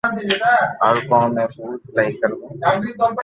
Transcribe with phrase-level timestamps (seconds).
[0.79, 2.35] مارو ڪوم ھي سوٽ سلائي ڪرو